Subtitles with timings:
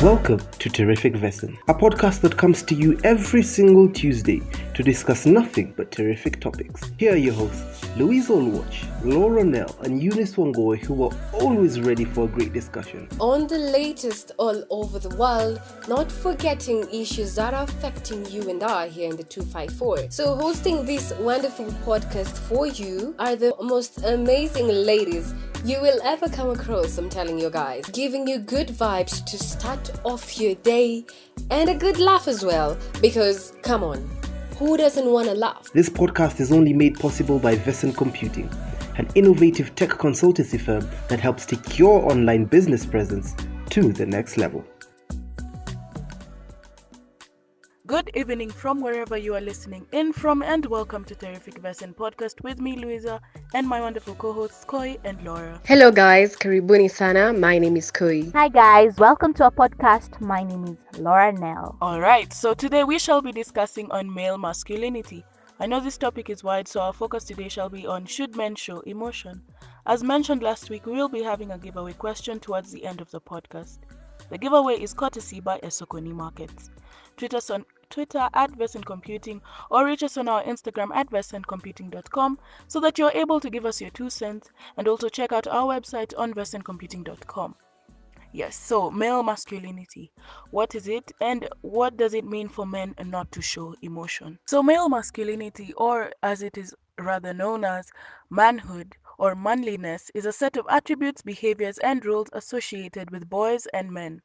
[0.00, 0.09] Whoa.
[0.20, 4.42] Welcome to Terrific Vesson, a podcast that comes to you every single Tuesday
[4.74, 6.92] to discuss nothing but terrific topics.
[6.98, 12.04] Here are your hosts, Louise Olwatch, Laura Nell, and Eunice Wongoy, who are always ready
[12.04, 13.08] for a great discussion.
[13.18, 18.62] On the latest all over the world, not forgetting issues that are affecting you and
[18.62, 20.10] I here in the 254.
[20.10, 25.32] So, hosting this wonderful podcast for you are the most amazing ladies
[25.62, 27.84] you will ever come across, I'm telling you guys.
[27.92, 30.09] Giving you good vibes to start off
[30.40, 31.04] your day
[31.50, 32.76] and a good laugh as well.
[33.00, 33.98] Because, come on,
[34.56, 35.70] who doesn't want to laugh?
[35.72, 38.50] This podcast is only made possible by Vesson Computing,
[38.96, 43.36] an innovative tech consultancy firm that helps take your online business presence
[43.70, 44.64] to the next level.
[47.90, 52.40] Good evening from wherever you are listening in from, and welcome to Terrific Vesson podcast
[52.44, 53.20] with me, Louisa,
[53.52, 55.60] and my wonderful co hosts, Koi and Laura.
[55.66, 56.36] Hello, guys.
[56.36, 57.32] Karibuni sana.
[57.32, 58.30] My name is Koi.
[58.30, 58.96] Hi, guys.
[58.96, 60.20] Welcome to our podcast.
[60.20, 61.76] My name is Laura Nell.
[61.80, 65.24] All right, so today we shall be discussing on male masculinity.
[65.58, 68.54] I know this topic is wide, so our focus today shall be on should men
[68.54, 69.42] show emotion.
[69.84, 73.10] As mentioned last week, we will be having a giveaway question towards the end of
[73.10, 73.78] the podcast.
[74.30, 76.70] The giveaway is courtesy by Esokoni Markets.
[77.16, 82.38] Tweet us on Twitter at Vesson Computing or reach us on our Instagram at VessonComputing.com
[82.68, 85.74] so that you're able to give us your two cents and also check out our
[85.74, 87.56] website on VessonComputing.com.
[88.32, 90.12] Yes, so male masculinity.
[90.52, 94.38] What is it and what does it mean for men not to show emotion?
[94.46, 97.90] So, male masculinity, or as it is rather known as
[98.30, 103.92] manhood or manliness, is a set of attributes, behaviors, and rules associated with boys and
[103.92, 104.22] men.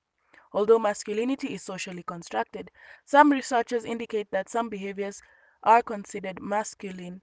[0.53, 2.71] Although masculinity is socially constructed,
[3.03, 5.21] some researchers indicate that some behaviors
[5.63, 7.21] are considered masculine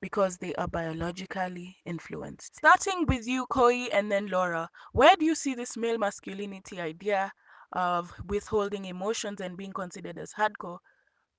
[0.00, 2.54] because they are biologically influenced.
[2.54, 7.32] Starting with you, Koi, and then Laura, where do you see this male masculinity idea
[7.72, 10.78] of withholding emotions and being considered as hardcore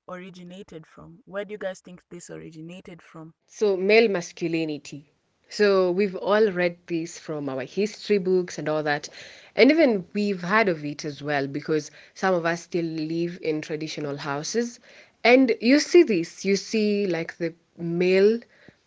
[0.09, 1.20] originated from?
[1.23, 3.33] Where do you guys think this originated from?
[3.48, 5.09] So, male masculinity.
[5.49, 9.10] So, we've all read this from our history books and all that.
[9.55, 13.61] And even we've heard of it as well because some of us still live in
[13.61, 14.80] traditional houses.
[15.23, 18.39] And you see this, you see like the male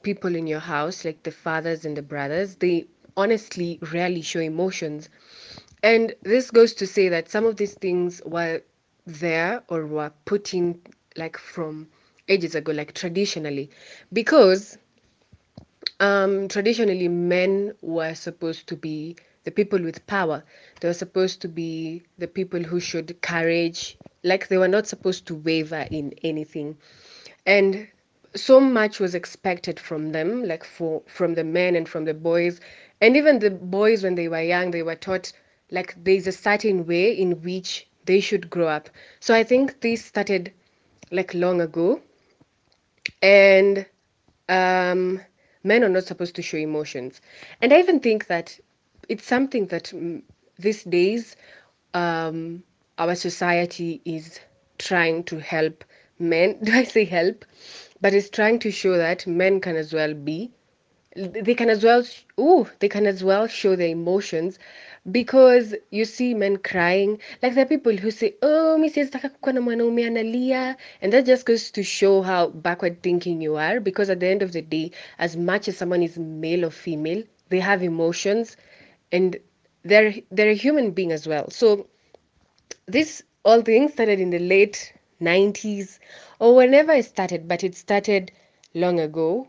[0.02, 2.86] people in your house, like the fathers and the brothers, they
[3.16, 5.08] honestly rarely show emotions.
[5.82, 8.62] And this goes to say that some of these things were
[9.06, 10.80] there or were put in
[11.16, 11.88] like from
[12.28, 13.68] ages ago, like traditionally,
[14.12, 14.78] because
[16.00, 20.44] um, traditionally men were supposed to be the people with power.
[20.80, 25.26] They were supposed to be the people who showed courage, like they were not supposed
[25.26, 26.76] to waver in anything.
[27.46, 27.88] And
[28.34, 32.60] so much was expected from them, like for from the men and from the boys.
[33.00, 35.32] And even the boys when they were young, they were taught
[35.70, 38.90] like there's a certain way in which they should grow up.
[39.20, 40.52] So I think this started
[41.10, 42.00] like long ago.
[43.20, 43.86] And
[44.48, 45.20] um
[45.64, 47.20] men are not supposed to show emotions.
[47.60, 48.58] And I even think that
[49.08, 50.22] it's something that mm,
[50.58, 51.36] these days
[51.94, 52.62] um,
[52.98, 54.40] our society is
[54.78, 55.84] trying to help
[56.18, 56.58] men.
[56.62, 57.44] Do I say help?
[58.00, 60.50] But it's trying to show that men can as well be.
[61.16, 62.04] They can as well.
[62.38, 64.58] Oh, they can as well show their emotions,
[65.10, 67.18] because you see men crying.
[67.42, 72.22] Like there are people who say, "Oh, mwanaume analia," and that just goes to show
[72.22, 73.80] how backward thinking you are.
[73.80, 77.22] Because at the end of the day, as much as someone is male or female,
[77.48, 78.56] they have emotions
[79.10, 79.36] and
[79.84, 81.50] they're they're a human being as well.
[81.50, 81.86] So
[82.86, 85.98] this all things started in the late 90s
[86.38, 88.30] or whenever it started, but it started
[88.74, 89.48] long ago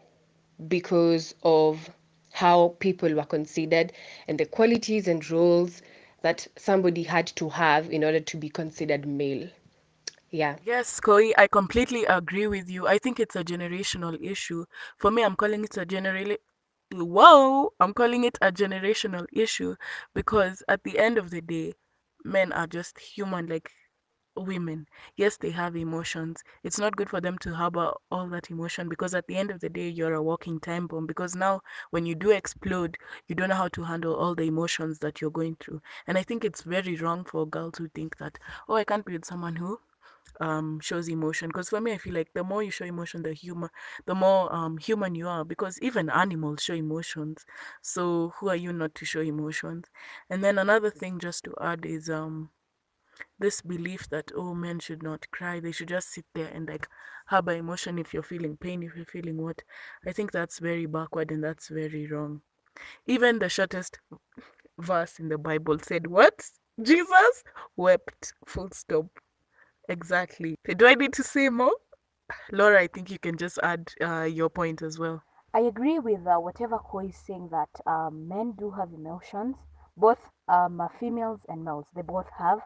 [0.68, 1.90] because of
[2.33, 3.94] how people were considered
[4.27, 5.81] and the qualities and roles
[6.21, 9.49] that somebody had to have in order to be considered male.
[10.31, 10.57] Yeah.
[10.63, 12.88] Yes, Koi, I completely agree with you.
[12.88, 14.66] I think it's a generational issue.
[14.97, 16.35] For me, I'm calling it a general
[16.94, 19.75] whoa, I'm calling it a generational issue
[20.13, 21.74] because at the end of the day,
[22.24, 23.69] men are just human like
[24.35, 24.88] women.
[25.15, 26.44] Yes, they have emotions.
[26.63, 29.59] It's not good for them to harbor all that emotion because at the end of
[29.59, 31.06] the day, you're a walking time bomb.
[31.07, 32.97] Because now, when you do explode,
[33.27, 35.81] you don't know how to handle all the emotions that you're going through.
[36.07, 39.06] And I think it's very wrong for a girl to think that, oh, I can't
[39.06, 39.80] be with someone who
[40.41, 43.33] um shows emotion because for me i feel like the more you show emotion the
[43.33, 43.69] humor
[44.06, 47.45] the more um human you are because even animals show emotions
[47.81, 49.86] so who are you not to show emotions
[50.29, 52.50] and then another thing just to add is um
[53.39, 56.88] this belief that oh men should not cry they should just sit there and like
[57.27, 59.62] harbor emotion if you're feeling pain if you're feeling what
[60.06, 62.42] i think that's very backward and that's very wrong
[63.06, 64.00] even the shortest
[64.80, 66.44] verse in the bible said what
[66.81, 67.44] Jesus
[67.75, 68.33] wept.
[68.48, 69.06] Full stop.
[69.89, 70.56] Exactly.
[70.75, 71.75] Do I need to say more?
[72.51, 75.21] Laura, I think you can just add uh, your point as well.
[75.54, 79.56] I agree with uh, whatever Koi is saying that um, men do have emotions,
[79.95, 80.18] both
[80.48, 81.86] um, females and males.
[81.95, 82.60] They both have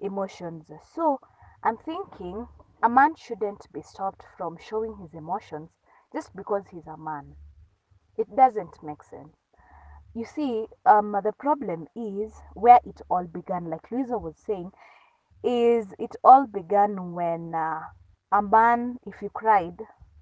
[0.00, 0.70] emotions.
[0.94, 1.20] So
[1.62, 2.48] I'm thinking
[2.82, 5.70] a man shouldn't be stopped from showing his emotions
[6.12, 7.36] just because he's a man.
[8.16, 9.36] It doesn't make sense.
[10.14, 14.70] You see, um, the problem is where it all began, like Louisa was saying,
[15.42, 17.80] is it all began when uh,
[18.30, 19.78] a man, if you cried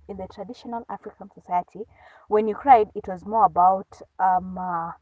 [0.09, 1.83] in the traditional African society,
[2.29, 4.93] when you cried, it was more about um, uh,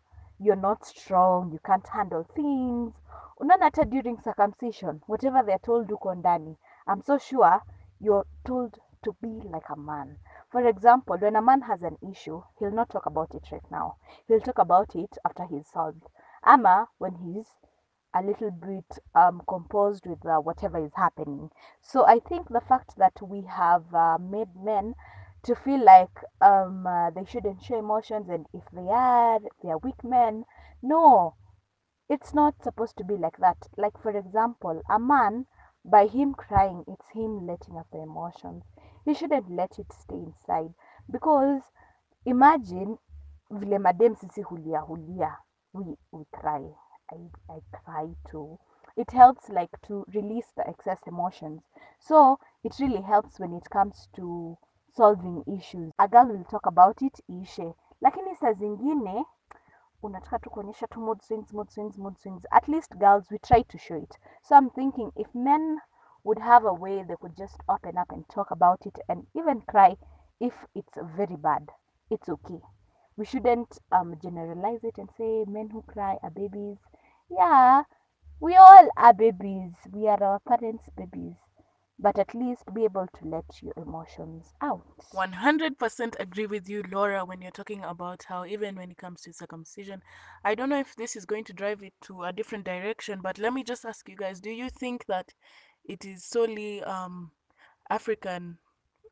[0.41, 2.95] you're not strong, you can't handle things.
[3.41, 6.57] Unaona hata during circumcision, whatever they're told uko ndani,
[6.87, 7.61] I'm so sure
[8.01, 10.17] you're told to be like a man.
[10.51, 13.97] For example, when a man has an issue, he'll not talk about it right now.
[14.27, 16.05] He'll talk about it after he's solved.
[16.45, 17.47] Ama when he's
[18.15, 21.51] a little bit um, composed with uh, whatever is happening.
[21.81, 24.95] So I think the fact that we have uh, made men
[25.45, 29.79] to feel like um, uh, they shouldn't show emotions, and if they are, they are
[29.79, 30.45] weak men.
[30.83, 31.35] No,
[32.09, 33.57] it's not supposed to be like that.
[33.77, 35.47] Like for example, a man
[35.85, 38.65] by him crying, it's him letting out the emotions.
[39.05, 40.75] He shouldn't let it stay inside
[41.11, 41.63] because
[42.25, 42.99] imagine
[43.51, 45.37] vile madem sisi hulia hulia,
[45.73, 46.63] we, we cry.
[47.11, 47.17] I,
[47.49, 48.59] I cry too.
[48.97, 51.63] It helps like to release the excess emotions.
[51.99, 54.59] So it really helps when it comes to
[54.97, 55.93] solving issues.
[55.99, 59.27] A girl will talk about it ishe, lakini saa zingine
[60.03, 60.51] unataka tu
[60.91, 62.45] tu mood swings, mood swings, mood swings.
[62.51, 64.19] At least girls, we try to show it.
[64.43, 65.81] So I'm thinking if men
[66.25, 69.61] would have a way they could just open up and talk about it and even
[69.63, 69.97] cry
[70.41, 71.71] if it's very bad,
[72.11, 72.61] it's okay.
[73.17, 76.79] We shouldn't um, generalize it and say men who cry are babies.
[77.31, 77.85] Yeah,
[78.41, 79.73] we all are babies.
[79.93, 81.37] We are our parents' babies.
[82.03, 84.87] But at least be able to let your emotions out.
[85.15, 89.33] 100% agree with you, Laura, when you're talking about how, even when it comes to
[89.35, 90.03] circumcision,
[90.45, 93.39] I don't know if this is going to drive it to a different direction, but
[93.39, 95.35] let me just ask you guys do you think that
[95.85, 97.31] it is solely um,
[97.91, 98.59] African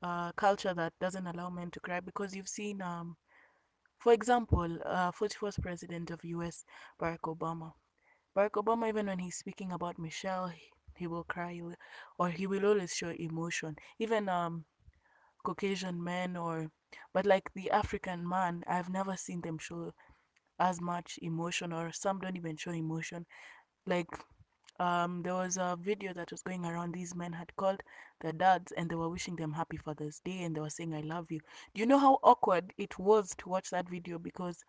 [0.02, 2.00] uh, culture that doesn't allow men to cry?
[2.00, 3.16] Because you've seen, um,
[3.98, 6.64] for example, uh, 41st president of US,
[7.00, 7.74] Barack Obama.
[8.34, 10.50] Barack Obama, even when he's speaking about Michelle,
[10.98, 11.60] he, will cry
[12.18, 13.76] or he will always show emotion.
[13.98, 14.64] Even um,
[15.44, 16.70] Caucasian men or
[17.12, 19.92] but like the African man, I've never seen them show
[20.58, 23.26] as much emotion or some don't even show emotion.
[23.86, 24.08] Like
[24.80, 27.82] um there was a video that was going around these men had called
[28.20, 31.00] their dads and they were wishing them happy Father's Day and they were saying I
[31.00, 31.40] love you.
[31.74, 34.64] Do you know how awkward it was to watch that video because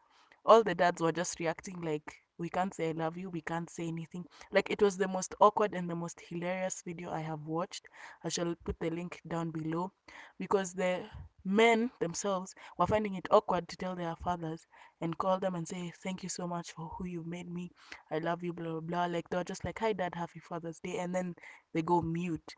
[0.45, 3.69] all the dads were just reacting like we can't say I love you, we can't
[3.69, 4.25] say anything.
[4.51, 7.87] Like it was the most awkward and the most hilarious video I have watched.
[8.23, 9.91] I shall put the link down below
[10.39, 11.03] because the
[11.45, 14.67] men themselves were finding it awkward to tell their fathers
[15.01, 17.71] and call them and say thank you so much for who you've made me.
[18.11, 19.05] I love you blah blah blah.
[19.05, 20.15] Like they're just like hi dad.
[20.15, 20.97] Happy father's day.
[20.97, 21.35] And then
[21.73, 22.55] they go mute.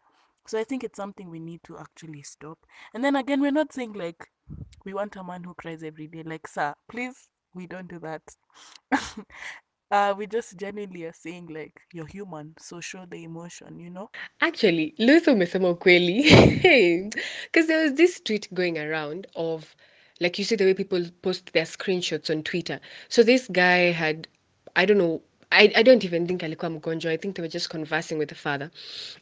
[0.47, 2.59] So i think it's something we need to actually stop.
[2.93, 4.27] And then again we're not saying like
[4.85, 6.23] we want a man who cries every day.
[6.23, 8.21] Like sir please we don't do that
[9.91, 14.09] uh we just genuinely are saying like you're human so show the emotion you know
[14.41, 16.23] Actually, Louisa umesema ukweli.
[17.43, 19.75] Because there was this tweet going around of,
[20.19, 22.79] like you see the way people post their screenshots on Twitter.
[23.09, 24.27] So this guy had,
[24.75, 25.21] I don't know,
[25.51, 27.11] I, I don't even think alikuwa mgonjwa.
[27.11, 28.71] I think they were just conversing with the father.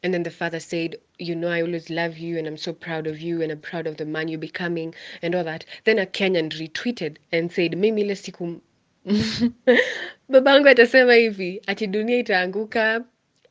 [0.04, 3.08] And then the father said, you know, I always love you and I'm so proud
[3.08, 5.66] of you and I'm proud of the man you're becoming and all that.
[5.86, 8.62] Then a Kenyan retweeted and said, mimi ile siku
[10.30, 13.06] babangu atasema hivi ati dunia itaanguka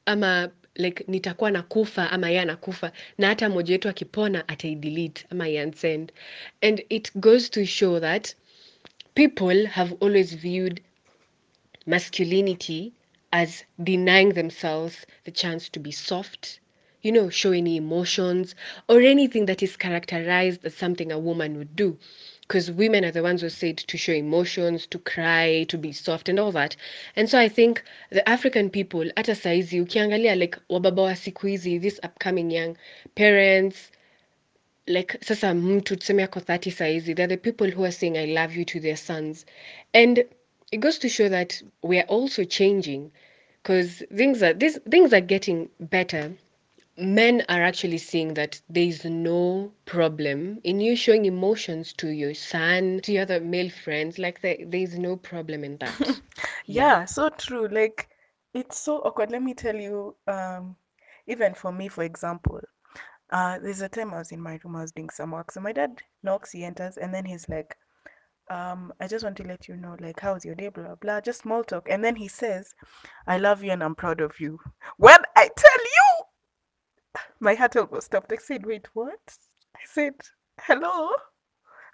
[0.06, 6.12] ama like nitakuwa nakufa ama yeye anakufa na hata mmoja wetu akipona ataidelete ama iansend
[6.60, 8.34] and it goes to show that
[9.14, 10.82] people have always viewed
[11.86, 12.92] masculinity
[13.30, 16.60] as denying themselves the chance to be soft
[17.02, 18.56] you know show any emotions
[18.88, 21.96] or anything that is characterized as something a woman would do
[22.48, 26.30] because women are the ones who said to show emotions to cry to be soft
[26.30, 26.76] and all that.
[27.14, 31.78] And so i think the african people hata saizi ukiangalia like wababa wa siku hizi
[31.78, 32.76] this upcoming young
[33.14, 33.90] parents
[34.86, 38.58] like sasa mtu tuseme ako 30 saizi they're the people who are saying i love
[38.58, 39.46] you to their sons.
[39.92, 40.24] And
[40.72, 43.10] it goes to show that we are also changing
[43.62, 46.32] because things are these things are getting better
[46.98, 52.34] men are actually seeing that there is no problem in you showing emotions to your
[52.34, 56.20] son to your other male friends like there, there is no problem in that
[56.66, 58.08] yeah so true like
[58.54, 59.30] it's so awkward.
[59.30, 60.76] Let me tell you, um,
[61.26, 62.60] even for me, for example,
[63.30, 65.50] uh, there's a time I was in my room, I was doing some work.
[65.52, 67.76] So my dad knocks, he enters, and then he's like,
[68.50, 71.20] um, I just want to let you know, like, how's your day, blah, blah, blah,
[71.20, 71.86] just small talk.
[71.90, 72.74] And then he says,
[73.26, 74.58] I love you and I'm proud of you.
[74.96, 76.07] When I tell you,
[77.40, 78.32] my heart almost stopped.
[78.32, 79.20] I said, wait, what?
[79.76, 80.14] I said,
[80.60, 81.10] hello?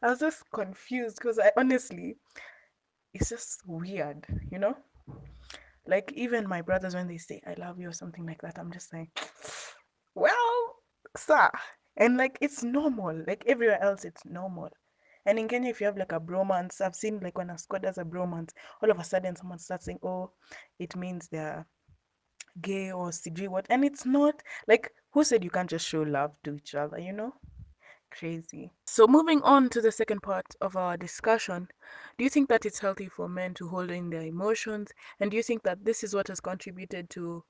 [0.02, 2.16] I was just confused because I honestly,
[3.12, 4.76] it's just weird, you know?
[5.86, 8.72] Like, even my brothers, when they say, I love you or something like that, I'm
[8.72, 9.10] just like,
[10.14, 10.76] well,
[11.16, 11.50] sir.
[11.96, 13.22] And like, it's normal.
[13.26, 14.70] Like, everywhere else, it's normal.
[15.26, 17.82] And in Kenya, if you have like a bromance, I've seen like when a squad
[17.82, 18.50] does a bromance,
[18.82, 20.30] all of a sudden someone starts saying, oh,
[20.78, 21.66] it means they're
[22.60, 23.66] gay or CG what.
[23.70, 27.12] And it's not like, who said you can't just show love to each other, you
[27.12, 27.32] know?
[28.10, 28.72] Crazy.
[28.86, 31.68] So, moving on to the second part of our discussion,
[32.18, 34.92] do you think that it's healthy for men to hold in their emotions?
[35.20, 37.44] And do you think that this is what has contributed to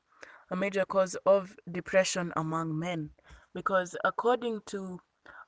[0.50, 3.10] a major cause of depression among men?
[3.54, 5.00] Because according to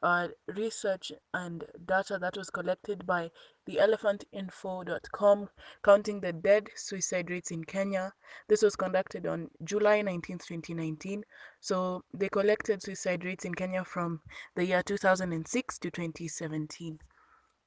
[0.02, 3.30] uh, research and data that was collected by
[3.66, 5.48] the elephantinfo.com
[5.82, 8.12] counting the dead suicide rates in Kenya.
[8.48, 11.24] This was conducted on July 19, 2019.
[11.60, 14.20] So they collected suicide rates in Kenya from
[14.54, 16.98] the year 2006 to 2017.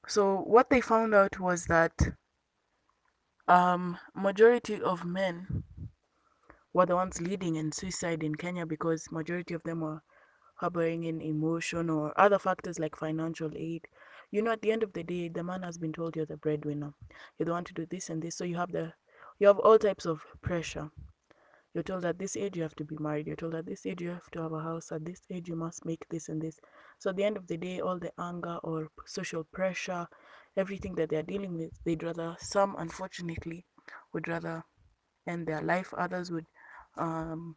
[0.06, 1.92] So what they found out was that
[3.48, 5.64] um majority of men
[6.72, 10.00] were the ones leading in suicide in Kenya because majority of them were
[10.60, 13.88] harboring in emotion or other factors like financial aid.
[14.30, 16.36] You know, at the end of the day, the man has been told you're the
[16.36, 16.92] breadwinner.
[17.38, 18.36] You're the one to do this and this.
[18.36, 18.92] So you have the
[19.38, 20.90] you have all types of pressure.
[21.72, 23.26] You're told at this age you have to be married.
[23.26, 24.92] You're told at this age you have to have a house.
[24.92, 26.60] At this age you must make this and this.
[26.98, 30.06] So at the end of the day, all the anger or social pressure,
[30.56, 33.64] everything that they're dealing with, they'd rather some unfortunately
[34.12, 34.64] would rather
[35.26, 35.94] end their life.
[35.96, 36.46] Others would
[36.96, 37.56] um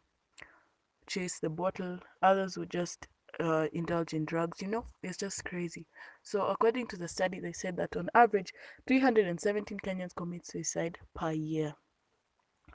[1.06, 3.08] chase the bottle, others would just
[3.40, 4.62] uh, indulge in drugs.
[4.62, 5.86] You know, it's just crazy.
[6.22, 8.52] So, according to the study, they said that on average,
[8.86, 11.74] 317 Kenyans commit suicide per year.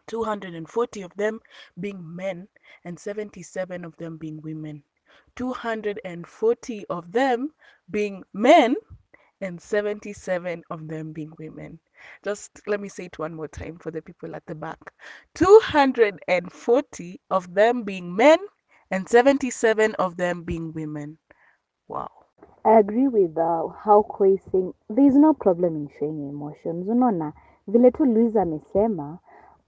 [0.08, 1.40] 240 of them
[1.80, 2.48] being men
[2.84, 4.84] and 77 of them being women.
[5.36, 7.54] 240 of them
[7.92, 8.76] being men
[9.42, 11.80] and 77 of them being women.
[12.24, 14.80] Just let me say it one more time for the people at the back
[15.36, 18.40] 240 of them being men
[18.92, 21.18] and 77 of them being women.
[21.88, 22.10] Wow.
[22.66, 26.88] I agree with uh, how Koi saying there is no problem in showing emotions.
[26.88, 27.34] Unaona
[27.68, 29.20] vile tu Louisa amesema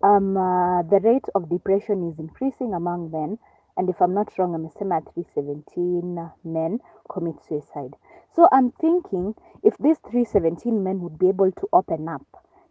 [0.04, 3.40] um, uh, the rate of depression is increasing among men
[3.78, 7.96] and if I'm not wrong amesema 317 men commit suicide.
[8.36, 12.26] So I'm thinking if these 317 men would be able to open up.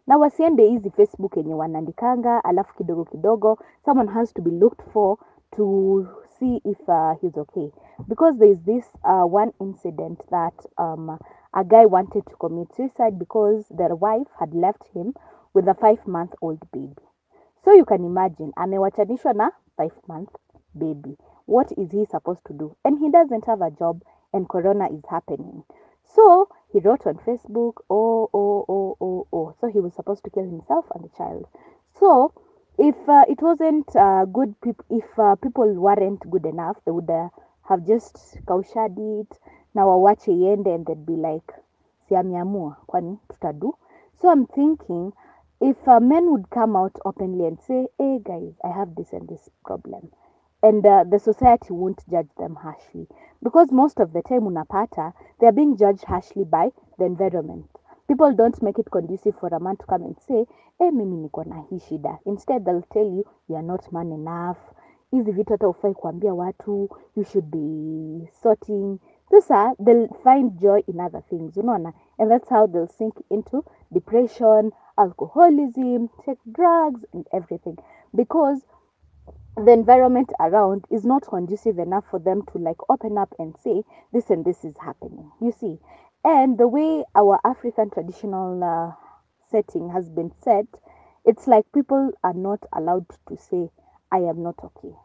[0.07, 5.17] Na wasiende hizi Facebook yenye wanaandikanga alafu kidogo kidogo someone has to be looked for
[5.51, 6.07] to
[6.39, 7.71] see if uh, he's okay.
[8.07, 11.19] Because there is this uh, one incident that um,
[11.53, 15.13] a guy wanted to commit suicide because their wife had left him
[15.53, 16.95] with a five month old baby.
[17.63, 20.29] So you can imagine amewachanishwa na five month
[20.73, 21.17] baby.
[21.45, 22.75] What is he supposed to do?
[22.83, 24.01] And he doesn't have a job
[24.33, 25.63] and corona is happening.
[26.03, 29.53] So he wrote on facebook oh oh oh oh oh.
[29.59, 31.47] So he was supposed to kill himself and the child.
[31.99, 32.33] So
[32.77, 37.09] if uh, it wasn't uh, good peop- if uh, people weren't good enough they would
[37.09, 37.29] uh,
[37.69, 39.39] have just kaushad it.
[39.73, 41.53] Na wawache iende and they'd be like
[42.07, 43.73] si ameamua kwani tutadu?
[44.21, 45.13] So i'm thinking
[45.61, 49.29] if uh, men would come out openly and say hey guys i have this and
[49.29, 50.11] this problem
[50.63, 53.07] and uh, the society won't judge them harshly.
[53.43, 57.65] Because most of the time unapata they're being judged harshly by the environment.
[58.07, 60.45] People don't make it conducive for a man to come and say
[60.79, 62.19] hey, mimi niko na hii shida.
[62.25, 64.57] Instead they'll tell you you are not man enough.
[65.11, 66.89] Hizi vitu hata ufai kuambia watu.
[67.15, 68.99] You should be sorting.
[69.31, 71.93] Sasa they'll find joy in other things unaona?
[72.17, 73.63] And that's how they'll sink into
[73.93, 77.77] depression alcoholism take drugs and everything.
[78.13, 78.65] Because
[79.57, 83.83] the environment around is not conducive enough for them to like open up and say
[84.13, 85.77] this and this is happening you see
[86.23, 88.91] and the way our african traditional uh,
[89.49, 90.65] setting has been set
[91.25, 93.69] it's like people are not allowed to say
[94.11, 94.95] i am not okay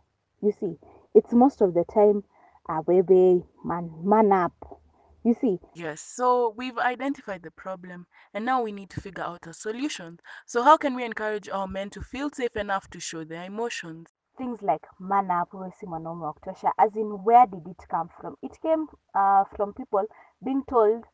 [0.42, 0.76] you see
[1.14, 2.22] it's most of the time
[2.68, 4.80] ah wewe man man up
[5.24, 9.46] you see Yes, so we've identified the problem and now we need to figure out
[9.46, 10.20] a solution.
[10.46, 14.14] So, how can we encourage our men to feel safe enough to show their emotions?
[14.36, 18.08] Things like man up wewe si mwanaume wa kutosha as in where did it come
[18.08, 18.36] from?
[18.42, 20.08] It came uh, from people
[20.40, 21.06] being told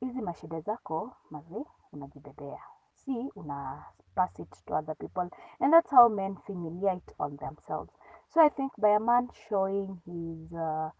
[0.00, 2.60] hizi mashida zako mazi unajibebea.
[2.94, 5.30] See una pass it to other people.
[5.60, 7.92] And that's how men humiliate on themselves.
[8.28, 10.90] So i think by a man showing his uh,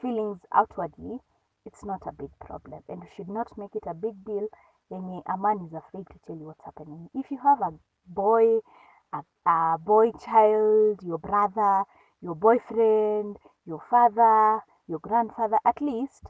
[0.00, 1.20] feelings outwardly
[1.64, 2.82] it's not a big problem.
[2.88, 4.48] And you should not make it a big deal.
[4.90, 7.08] Yenye a man is afraid to tell you what's happening.
[7.14, 7.72] If you have a
[8.06, 8.60] boy
[9.14, 11.84] a, a boy child your brother
[12.20, 16.24] your boyfriend your father your grandfather at least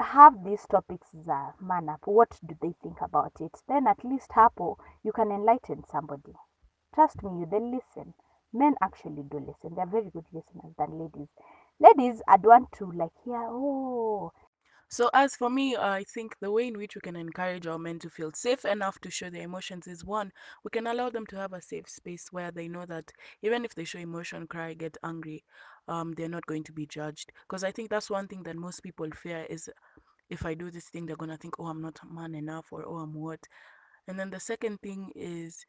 [0.00, 2.00] have these topics za man up.
[2.06, 3.52] What do they think about it?
[3.68, 6.34] Then at least hapo you can enlighten somebody.
[6.94, 8.14] Trust me you then listen.
[8.52, 9.74] Men actually do listen.
[9.76, 11.28] They're very good listeners than ladies.
[11.80, 14.32] Ladies i'd want to like hear oh
[14.92, 17.98] So, as for me, I think the way in which we can encourage our men
[18.00, 20.30] to feel safe enough to show their emotions is one,
[20.64, 23.74] we can allow them to have a safe space where they know that even if
[23.74, 25.44] they show emotion, cry, get angry,
[25.88, 27.32] um, they're not going to be judged.
[27.48, 29.70] Because I think that's one thing that most people fear is
[30.28, 32.98] if I do this thing, they're gonna think, oh, I'm not man enough, or oh,
[32.98, 33.40] I'm what.
[34.06, 35.64] And then the second thing is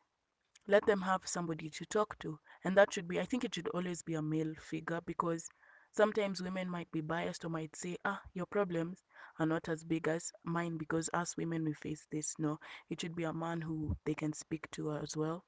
[0.68, 3.70] let them have somebody to talk to, and that should be, I think it should
[3.70, 5.48] always be a male figure because
[5.94, 9.04] sometimes women might be biased or might say, ah, your problems
[9.40, 12.36] are not as big as mine because us women we face this.
[12.40, 12.60] No,
[12.90, 15.44] it should be a man who they can speak to as well.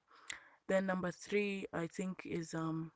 [0.68, 2.92] Then number three, I think is um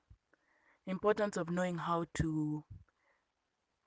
[0.88, 2.64] importance of knowing how to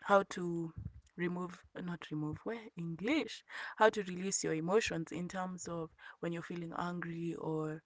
[0.04, 0.72] how to
[1.16, 3.44] remove not remove where english
[3.76, 5.90] how to release your emotions in terms of
[6.20, 7.82] when you're feeling angry or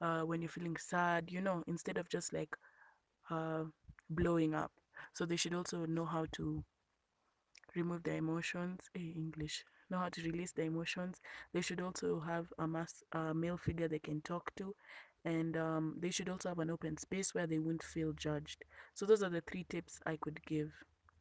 [0.00, 2.56] uh, when you're feeling sad you know instead of just like
[3.30, 3.64] uh,
[4.10, 4.72] blowing up
[5.14, 6.64] so they should also know how to
[7.76, 11.20] remove their emotions eh, english know how to release their emotions.
[11.52, 14.74] They should also have a mass a male figure they can talk to.
[15.24, 18.64] And um, they should also have an open space where they won't feel judged.
[18.94, 20.72] So those are the three tips i could give.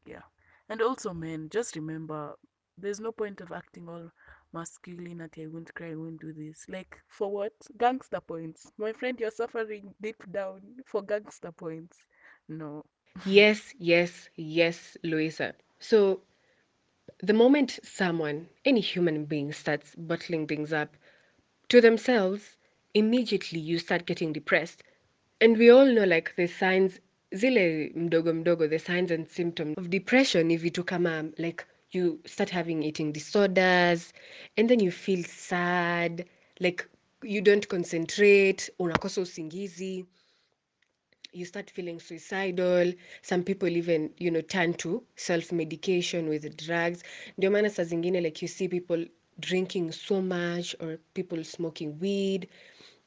[0.06, 0.24] Yeah.
[0.70, 2.36] And also men just remember
[2.78, 4.12] there's no point of acting all
[4.54, 6.66] masculinity i won't cry i won't do this.
[6.70, 7.54] Like for what?
[7.78, 8.72] Gangster points.
[8.78, 12.06] My friend you're suffering deep down for gangster points.
[12.48, 12.86] No.
[13.24, 15.54] Yes, yes, yes, Louisa.
[15.80, 16.22] So
[17.22, 20.96] the moment someone, any human being, starts bottling things up
[21.70, 22.56] to themselves,
[22.94, 24.84] immediately you start getting depressed.
[25.42, 27.00] And we all know like the signs,
[27.36, 32.50] zile mdogo mdogo, the signs and symptoms of depression ni vitu kama like you start
[32.50, 34.14] having eating disorders
[34.58, 36.26] and then you feel sad,
[36.60, 36.86] like
[37.24, 40.06] you don't concentrate, unakosa usingizi
[41.34, 42.94] you start feeling suicidal.
[43.22, 47.04] Some people even you know turn to self medication with drugs.
[47.38, 49.06] Ndio maana saa zingine like you see people
[49.40, 52.48] drinking so much or people smoking weed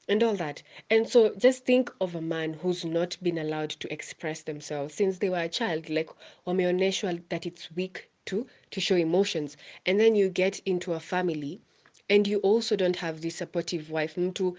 [0.08, 0.62] and all that.
[0.90, 4.94] And so just think of a man who's not been allowed to express themselves.
[4.94, 6.10] Since they were a child like
[6.46, 9.56] wameonyeshwa that it's weak to to show emotions.
[9.86, 11.60] And then you get into a family
[12.08, 14.16] and you also don't have this supportive wife.
[14.16, 14.56] Mtu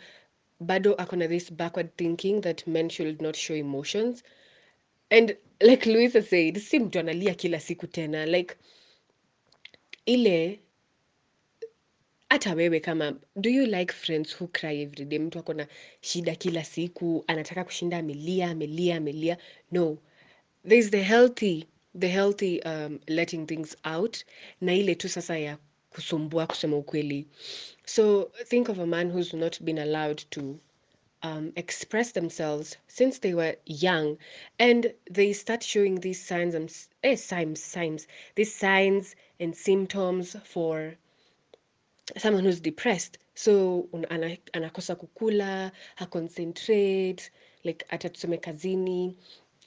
[0.64, 4.24] bado akona this backward thinking that men should not show emotions.
[5.12, 8.56] And like louisa said si mtu analia kila siku tena like
[10.06, 10.60] ile
[12.30, 15.20] hata wewe kama do you like friends who cry every day?
[15.20, 15.68] Mtu akona
[16.02, 19.38] shida kila siku anataka kushinda amelia amelia amelia.
[19.72, 19.98] No.
[20.68, 21.66] There's the healthy
[22.00, 24.24] the healthy um, letting things out.
[24.62, 25.58] Na ile tu sasa ya
[25.94, 27.28] kusumbua kusema ukweli.
[27.86, 30.60] So think of a man who's not been allowed to
[31.24, 34.18] um, express themselves since they were young
[34.60, 36.70] and they start showing these signs and
[37.04, 40.96] eh, signs signs these signs and symptoms for
[42.18, 43.18] someone who's depressed.
[43.36, 47.30] So ana, anakosa kukula haconcentrate
[47.64, 49.16] like hata kazini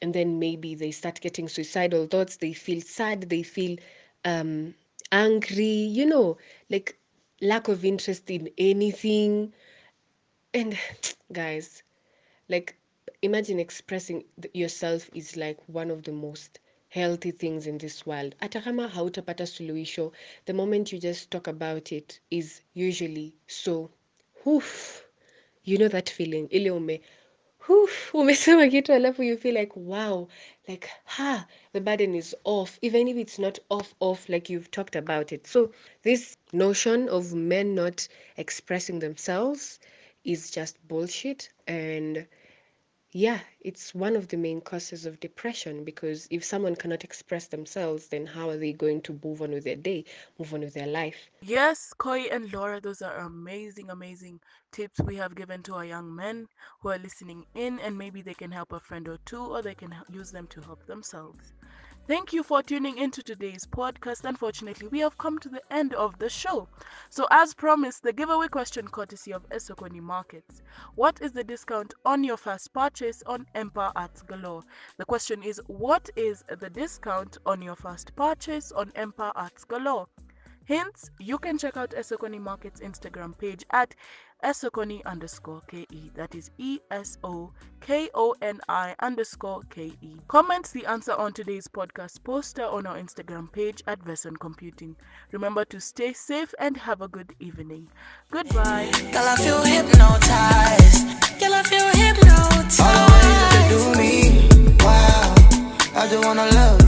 [0.02, 3.78] and then maybe they start getting suicidal thoughts they feel sad they feel
[4.24, 4.74] um,
[5.12, 6.36] angry you know
[6.70, 6.98] like
[7.40, 9.52] lack of interest in anything.
[10.54, 10.76] And
[11.32, 11.82] guys
[12.48, 12.76] like
[13.22, 18.34] imagine expressing yourself is like one of the most healthy things in this world.
[18.40, 20.12] Hata kama hautapata suluhisho
[20.46, 23.90] the moment you just talk about it is usually so
[24.44, 25.04] woof,
[25.64, 27.00] you know that feeling ile ume
[27.68, 30.28] woof, umesema kitu alafu you feel like wow
[30.68, 34.96] like ha the burden is off even if it's not off off like you've talked
[34.96, 35.46] about it.
[35.46, 39.80] So this notion of men not expressing themselves
[40.24, 42.26] is just bullshit and
[43.16, 48.08] yeah, it's one of the main causes of depression because if someone cannot express themselves,
[48.08, 50.04] then how are they going to move on with their day,
[50.38, 51.30] move on with their life?
[51.42, 54.40] Yes, Koi and Laura, those are amazing, amazing
[54.72, 56.48] tips we have given to our young men
[56.80, 59.74] who are listening in, and maybe they can help a friend or two, or they
[59.74, 61.55] can use them to help themselves.
[62.06, 64.24] Thank you for tuning into today's podcast.
[64.24, 66.68] Unfortunately, we have come to the end of the show.
[67.10, 70.62] So, as promised, the giveaway question courtesy of Esokoni Markets.
[70.94, 74.62] What is the discount on your first purchase on Empire Arts Galore?
[74.98, 80.06] The question is, what is the discount on your first purchase on Empire Arts Galore?
[80.66, 83.94] Hints: you can check out Esokoni Market's Instagram page at
[84.42, 86.10] Esokoni underscore KE.
[86.16, 90.20] That is E S O K O N I underscore KE.
[90.26, 94.96] Comment the answer on today's podcast poster on our Instagram page at Vesson Computing.
[95.30, 97.88] Remember to stay safe and have a good evening.
[98.32, 98.90] Goodbye.
[99.12, 101.40] Girl, I feel hypnotized.
[101.40, 102.80] Girl, I feel hypnotized.
[102.80, 104.76] All the ways that do me.
[104.84, 105.34] Wow.
[106.02, 106.85] I just wanna love.